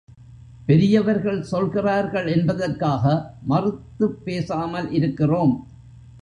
பெரியவர்கள் 0.65 1.41
சொல்கிறார்கள் 1.41 2.27
என்பதற்காக 2.27 3.35
மறுத்துப் 3.41 4.25
பேசாமல் 4.25 4.91
இருக்கிறோம். 4.91 5.67